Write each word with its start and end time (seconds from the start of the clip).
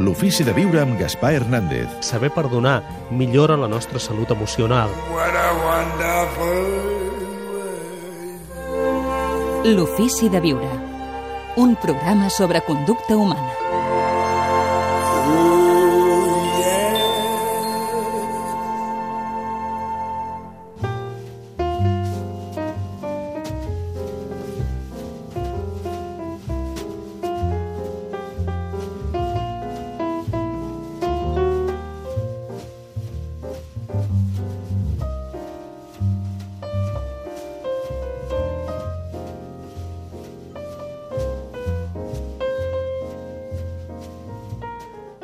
L'ofici 0.00 0.46
de 0.46 0.54
viure 0.56 0.78
amb 0.80 0.96
Gaspar 0.96 1.34
Hernández. 1.36 1.98
Saber 2.00 2.30
perdonar 2.32 2.78
millora 3.12 3.58
la 3.60 3.66
nostra 3.68 4.00
salut 4.00 4.30
emocional. 4.32 4.88
L'ofici 9.64 10.30
de 10.30 10.40
viure. 10.40 10.70
Un 11.56 11.76
programa 11.76 12.30
sobre 12.30 12.62
conducta 12.64 13.14
humana. 13.14 13.89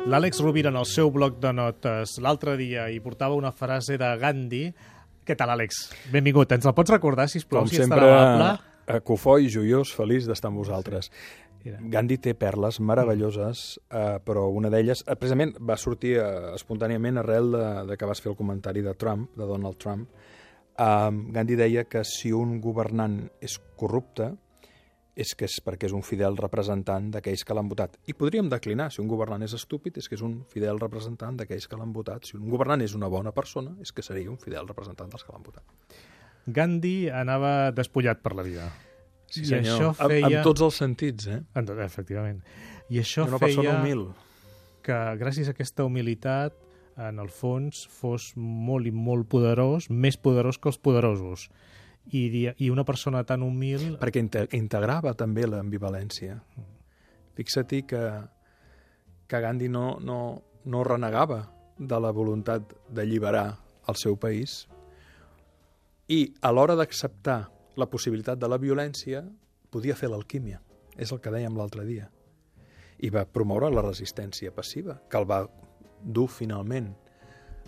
L'Àlex 0.07 0.39
Rovira, 0.39 0.69
en 0.71 0.77
el 0.79 0.85
seu 0.87 1.09
bloc 1.11 1.39
de 1.43 1.49
notes, 1.51 2.13
l'altre 2.23 2.53
dia 2.59 2.85
hi 2.87 2.99
portava 3.03 3.35
una 3.35 3.51
frase 3.51 3.97
de 3.99 4.07
Gandhi. 4.21 4.61
Què 5.27 5.35
tal, 5.35 5.51
Àlex? 5.51 5.81
Benvingut. 6.13 6.53
Ens 6.55 6.63
la 6.67 6.71
pots 6.77 6.93
recordar, 6.93 7.25
si 7.27 7.41
plau, 7.43 7.65
Com 7.65 7.71
si 7.71 7.75
ets 7.75 7.89
tan 7.89 7.91
sempre, 7.91 8.13
amable? 8.13 8.53
a 8.87 9.01
cofoi, 9.03 9.49
joiós, 9.51 9.91
feliç 9.91 10.29
d'estar 10.29 10.47
amb 10.47 10.61
vosaltres. 10.61 11.11
Mira. 11.65 11.81
Gandhi 11.91 12.15
té 12.23 12.31
perles 12.39 12.79
meravelloses, 12.79 13.65
eh, 13.91 14.21
però 14.23 14.45
una 14.55 14.71
d'elles, 14.71 15.03
eh, 15.03 15.15
precisament, 15.19 15.57
va 15.59 15.75
sortir 15.75 16.15
eh, 16.21 16.53
espontàniament 16.55 17.19
arrel 17.19 17.51
de, 17.51 17.65
de 17.89 17.97
que 17.99 18.07
vas 18.07 18.23
fer 18.23 18.31
el 18.31 18.37
comentari 18.39 18.85
de 18.85 18.93
Trump, 18.95 19.27
de 19.35 19.43
Donald 19.43 19.75
Trump. 19.75 20.07
Eh, 20.77 21.11
Gandhi 21.35 21.59
deia 21.59 21.83
que 21.83 22.05
si 22.07 22.31
un 22.31 22.61
governant 22.63 23.25
és 23.43 23.59
corrupte, 23.75 24.37
és 25.17 25.33
que 25.33 25.47
és 25.49 25.57
perquè 25.65 25.87
és 25.89 25.93
un 25.97 26.03
fidel 26.05 26.35
representant 26.37 27.07
d'aquells 27.15 27.41
que 27.43 27.55
l'han 27.57 27.69
votat. 27.71 27.95
I 28.05 28.13
podríem 28.13 28.51
declinar, 28.51 28.91
si 28.93 29.01
un 29.01 29.07
governant 29.09 29.41
és 29.41 29.55
estúpid, 29.57 29.97
és 29.97 30.05
que 30.05 30.13
és 30.13 30.21
un 30.21 30.43
fidel 30.51 30.77
representant 30.83 31.39
d'aquells 31.39 31.65
que 31.65 31.79
l'han 31.79 31.93
votat. 31.95 32.27
Si 32.29 32.37
un 32.37 32.45
governant 32.51 32.83
és 32.85 32.93
una 32.93 33.09
bona 33.09 33.33
persona, 33.33 33.73
és 33.81 33.91
que 33.91 34.05
seria 34.05 34.29
un 34.29 34.37
fidel 34.37 34.69
representant 34.69 35.09
dels 35.09 35.25
que 35.25 35.33
l'han 35.33 35.47
votat. 35.47 35.97
Gandhi 36.45 37.09
anava 37.09 37.71
despullat 37.75 38.21
per 38.21 38.35
la 38.37 38.45
vida. 38.45 38.69
Sí, 39.27 39.41
I 39.41 39.49
senyor. 39.49 39.73
això 39.73 39.89
feia... 39.97 40.29
Amb, 40.29 40.37
tots 40.45 40.63
els 40.67 40.77
sentits, 40.83 41.27
eh? 41.33 41.41
En 41.57 41.73
efectivament. 41.83 42.43
I 42.93 43.01
això 43.01 43.25
una 43.25 43.41
feia 43.41 43.57
persona 43.57 43.73
humil. 43.81 44.05
que 44.85 44.99
gràcies 45.19 45.49
a 45.49 45.55
aquesta 45.57 45.83
humilitat, 45.83 46.55
en 46.97 47.19
el 47.19 47.33
fons, 47.33 47.87
fos 47.89 48.31
molt 48.37 48.87
i 48.87 48.93
molt 48.93 49.27
poderós, 49.29 49.89
més 49.89 50.15
poderós 50.17 50.61
que 50.61 50.69
els 50.71 50.77
poderosos. 50.77 51.49
I, 52.11 52.49
i 52.57 52.69
una 52.71 52.85
persona 52.87 53.23
tan 53.27 53.43
humil... 53.43 53.97
Perquè 53.99 54.21
inte- 54.23 54.47
integrava 54.55 55.13
també 55.17 55.47
l'ambivalència. 55.47 56.37
Fixa-t'hi 57.35 57.83
que, 57.89 58.03
que 59.27 59.41
Gandhi 59.43 59.67
no, 59.69 59.97
no, 59.99 60.19
no 60.65 60.83
renegava 60.87 61.43
de 61.77 61.99
la 62.01 62.11
voluntat 62.15 62.73
d'alliberar 62.89 63.47
el 63.87 63.97
seu 63.99 64.15
país 64.19 64.65
i 66.07 66.23
a 66.41 66.51
l'hora 66.51 66.75
d'acceptar 66.79 67.39
la 67.77 67.87
possibilitat 67.91 68.39
de 68.39 68.47
la 68.49 68.57
violència 68.57 69.21
podia 69.69 69.95
fer 69.95 70.09
l'alquímia. 70.09 70.61
És 70.97 71.11
el 71.13 71.19
que 71.21 71.31
dèiem 71.33 71.57
l'altre 71.59 71.83
dia. 71.85 72.07
I 72.97 73.11
va 73.13 73.27
promoure 73.29 73.69
la 73.69 73.83
resistència 73.85 74.53
passiva, 74.55 74.97
que 75.09 75.19
el 75.19 75.27
va 75.29 75.43
dur 76.01 76.25
finalment 76.31 76.89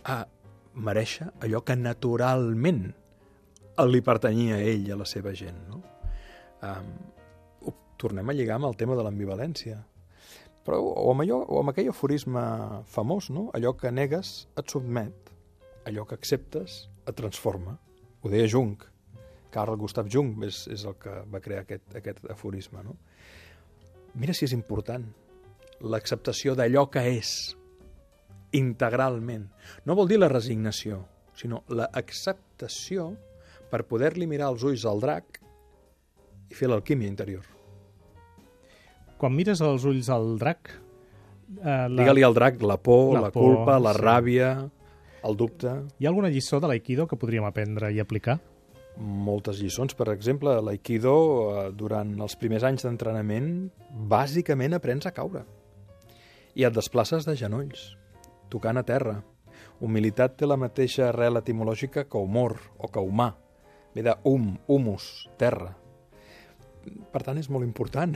a 0.10 0.24
mereixer 0.74 1.28
allò 1.44 1.62
que 1.66 1.76
naturalment 1.76 2.88
li 3.88 4.02
pertanyia 4.04 4.58
a 4.58 4.66
ell 4.66 4.88
i 4.88 4.92
a 4.92 4.98
la 5.00 5.08
seva 5.08 5.34
gent. 5.36 5.60
No? 5.70 5.82
Um, 6.66 6.92
ho 7.64 7.74
tornem 8.02 8.30
a 8.30 8.36
lligar 8.36 8.58
amb 8.60 8.70
el 8.70 8.78
tema 8.80 8.98
de 8.98 9.06
l'ambivalència. 9.06 9.80
Però 10.68 10.80
o 10.82 11.08
amb, 11.14 11.24
allò, 11.24 11.40
o 11.48 11.62
amb 11.62 11.72
aquell 11.72 11.92
aforisme 11.94 12.42
famós, 12.92 13.30
no? 13.32 13.48
allò 13.56 13.74
que 13.80 13.92
negues 13.92 14.34
et 14.60 14.72
sotmet, 14.72 15.32
allò 15.88 16.06
que 16.06 16.18
acceptes 16.20 16.82
et 17.08 17.16
transforma. 17.18 17.78
Ho 18.22 18.32
deia 18.32 18.50
Jung, 18.52 18.76
Carl 19.50 19.78
Gustav 19.80 20.10
Jung 20.12 20.44
és, 20.46 20.66
és 20.70 20.84
el 20.86 20.98
que 21.02 21.14
va 21.32 21.42
crear 21.42 21.64
aquest, 21.64 21.88
aquest 21.98 22.26
aforisme. 22.30 22.84
No? 22.86 22.98
Mira 24.20 24.36
si 24.36 24.46
és 24.46 24.54
important 24.54 25.08
l'acceptació 25.80 26.56
d'allò 26.60 26.86
que 26.92 27.06
és 27.16 27.56
integralment. 28.58 29.48
No 29.86 29.96
vol 29.98 30.10
dir 30.10 30.20
la 30.20 30.30
resignació, 30.32 31.04
sinó 31.38 31.64
l'acceptació 31.70 33.14
per 33.70 33.86
poder-li 33.90 34.28
mirar 34.28 34.52
els 34.54 34.66
ulls 34.66 34.86
al 34.90 35.02
drac 35.04 35.40
i 36.50 36.58
fer 36.58 36.70
l'alquímia 36.70 37.10
interior. 37.10 37.46
Quan 39.20 39.36
mires 39.36 39.62
als 39.62 39.86
ulls 39.88 40.10
al 40.14 40.38
drac... 40.40 40.72
Eh, 41.60 41.64
la... 41.64 41.98
Digue-li 41.98 42.24
al 42.24 42.36
drac 42.38 42.62
la 42.64 42.78
por, 42.82 43.16
La 43.18 43.28
la, 43.28 43.32
por, 43.34 43.58
culpa, 43.58 43.80
la 43.82 43.94
sí. 43.94 44.02
ràbia, 44.02 44.52
el 45.28 45.36
dubte... 45.36 45.74
Hi 46.00 46.08
ha 46.08 46.14
alguna 46.14 46.32
lliçó 46.32 46.62
de 46.64 46.70
l'aikido 46.72 47.08
que 47.08 47.20
podríem 47.20 47.46
aprendre 47.48 47.92
i 47.92 48.00
aplicar? 48.00 48.40
Moltes 49.00 49.60
lliçons. 49.60 49.96
Per 49.96 50.08
exemple, 50.14 50.54
l'aikido, 50.64 51.16
eh, 51.52 51.66
durant 51.76 52.16
els 52.20 52.38
primers 52.40 52.66
anys 52.68 52.88
d'entrenament, 52.88 53.52
bàsicament 53.92 54.78
aprens 54.78 55.08
a 55.08 55.14
caure. 55.16 55.44
I 56.56 56.66
et 56.68 56.76
desplaces 56.76 57.28
de 57.28 57.36
genolls, 57.40 57.94
tocant 58.52 58.80
a 58.80 58.86
terra. 58.88 59.20
Humilitat 59.80 60.36
té 60.40 60.48
la 60.48 60.58
mateixa 60.60 61.10
arrel 61.10 61.40
etimològica 61.40 62.08
que 62.08 62.20
humor 62.20 62.58
o 62.78 62.90
que 62.92 63.04
humà. 63.04 63.34
Ve 63.96 64.06
de 64.06 64.16
hum, 64.24 64.54
humus, 64.68 65.28
terra. 65.38 65.74
Per 67.14 67.22
tant, 67.26 67.38
és 67.38 67.50
molt 67.52 67.66
important 67.66 68.16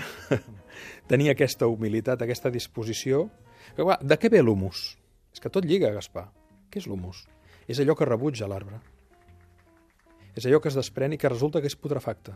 tenir 1.12 1.32
aquesta 1.32 1.68
humilitat, 1.70 2.22
aquesta 2.22 2.52
disposició. 2.54 3.28
Que, 3.74 3.82
clar, 3.82 4.00
de 4.02 4.18
què 4.20 4.32
ve 4.32 4.42
l'humus? 4.44 4.94
És 5.34 5.42
que 5.42 5.52
tot 5.54 5.66
lliga, 5.66 5.92
Gaspar. 5.96 6.28
Què 6.70 6.82
és 6.82 6.88
l'humus? 6.90 7.26
És 7.68 7.80
allò 7.82 7.96
que 7.98 8.08
rebutja 8.08 8.50
l'arbre. 8.50 8.80
És 10.34 10.48
allò 10.48 10.60
que 10.62 10.72
es 10.72 10.78
desprèn 10.78 11.14
i 11.14 11.20
que 11.22 11.30
resulta 11.30 11.62
que 11.62 11.70
és 11.70 11.78
putrefacte. 11.78 12.36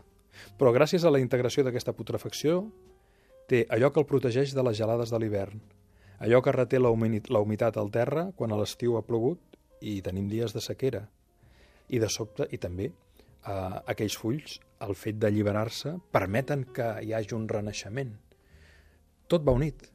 Però 0.58 0.74
gràcies 0.74 1.06
a 1.06 1.12
la 1.14 1.22
integració 1.22 1.64
d'aquesta 1.66 1.96
putrefacció 1.98 2.62
té 3.50 3.64
allò 3.74 3.90
que 3.94 4.02
el 4.02 4.10
protegeix 4.10 4.54
de 4.54 4.64
les 4.66 4.78
gelades 4.78 5.14
de 5.14 5.20
l'hivern, 5.22 5.62
allò 6.20 6.42
que 6.44 6.54
reté 6.54 6.82
la, 6.82 6.92
la 6.92 7.42
humitat 7.42 7.78
al 7.78 7.90
terra 7.94 8.28
quan 8.36 8.52
a 8.52 8.60
l'estiu 8.60 8.98
ha 8.98 9.06
plogut 9.06 9.58
i 9.82 10.02
tenim 10.06 10.28
dies 10.30 10.54
de 10.54 10.62
sequera. 10.62 11.08
I 11.90 12.02
de 12.04 12.10
sobte, 12.12 12.48
i 12.52 12.60
també, 12.60 12.92
eh, 13.46 13.92
aquells 13.94 14.18
fulls, 14.18 14.58
el 14.86 14.96
fet 14.96 15.18
d'alliberar-se, 15.22 15.96
permeten 16.14 16.68
que 16.74 16.90
hi 17.04 17.14
hagi 17.14 17.36
un 17.38 17.48
renaixement. 17.50 18.14
Tot 19.28 19.46
va 19.46 19.56
unit. 19.58 19.88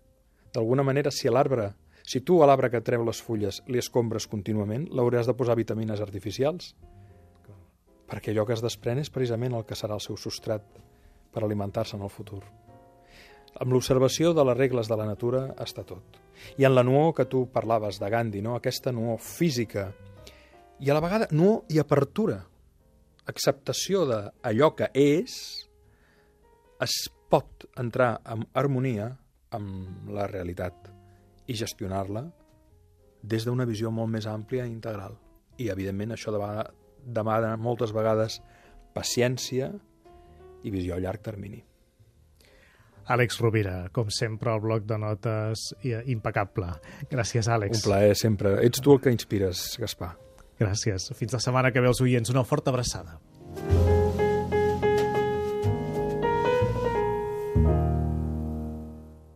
D'alguna 0.53 0.85
manera, 0.85 1.11
si 1.11 1.31
l'arbre, 1.31 1.71
si 2.05 2.21
tu 2.21 2.43
a 2.43 2.49
l'arbre 2.51 2.71
que 2.71 2.83
treu 2.85 3.05
les 3.07 3.23
fulles 3.23 3.63
li 3.69 3.81
escombres 3.81 4.27
contínuament, 4.29 4.89
l'hauràs 4.93 5.29
de 5.29 5.37
posar 5.39 5.57
vitamines 5.57 6.03
artificials, 6.05 6.75
perquè 8.11 8.35
allò 8.35 8.45
que 8.45 8.57
es 8.59 8.65
desprèn 8.65 9.01
és 9.01 9.11
precisament 9.11 9.55
el 9.57 9.65
que 9.65 9.79
serà 9.79 9.97
el 9.97 10.05
seu 10.05 10.19
substrat 10.21 10.67
per 11.33 11.45
alimentar-se 11.45 11.97
en 11.97 12.05
el 12.05 12.13
futur. 12.13 12.43
Amb 13.61 13.73
l'observació 13.73 14.33
de 14.37 14.45
les 14.49 14.57
regles 14.59 14.89
de 14.89 14.97
la 14.97 15.07
natura 15.09 15.47
està 15.61 15.85
tot. 15.89 16.19
I 16.59 16.67
en 16.69 16.75
la 16.75 16.85
nuor 16.85 17.13
que 17.17 17.29
tu 17.29 17.47
parlaves 17.53 18.01
de 18.01 18.09
Gandhi, 18.11 18.43
no? 18.45 18.57
aquesta 18.57 18.93
nuor 18.93 19.21
física, 19.21 19.91
i 20.81 20.91
a 20.91 20.97
la 20.97 21.05
vegada 21.05 21.29
nuor 21.31 21.63
i 21.71 21.79
apertura, 21.79 22.41
acceptació 23.31 24.05
d'allò 24.09 24.72
que 24.77 24.88
és, 24.99 25.34
es 26.83 26.97
pot 27.33 27.66
entrar 27.81 28.16
en 28.28 28.44
harmonia 28.59 29.09
amb 29.56 30.10
la 30.12 30.27
realitat 30.28 30.91
i 31.49 31.56
gestionar-la 31.59 32.26
des 33.23 33.47
d'una 33.47 33.67
visió 33.69 33.93
molt 33.94 34.11
més 34.12 34.26
àmplia 34.26 34.67
i 34.67 34.73
integral. 34.73 35.14
I, 35.58 35.69
evidentment, 35.70 36.14
això 36.14 36.32
demana, 36.35 36.64
demana 37.05 37.56
moltes 37.56 37.93
vegades 37.94 38.41
paciència 38.97 39.70
i 40.62 40.73
visió 40.75 40.97
a 40.97 41.02
llarg 41.02 41.23
termini. 41.23 41.62
Àlex 43.12 43.41
Rovira, 43.43 43.88
com 43.94 44.11
sempre, 44.14 44.52
el 44.55 44.61
bloc 44.62 44.85
de 44.87 44.99
notes 44.99 45.73
impecable. 45.82 46.70
Gràcies, 47.11 47.49
Àlex. 47.50 47.81
Un 47.81 47.87
plaer 47.88 48.14
sempre. 48.19 48.55
Ets 48.67 48.82
tu 48.82 48.94
el 48.94 49.02
que 49.02 49.14
inspires, 49.14 49.64
Gaspar. 49.82 50.12
Gràcies. 50.62 51.11
Fins 51.19 51.35
la 51.37 51.43
setmana 51.43 51.73
que 51.75 51.82
ve 51.82 51.91
els 51.91 52.00
oients. 52.05 52.31
Una 52.32 52.44
forta 52.49 52.70
abraçada. 52.73 53.19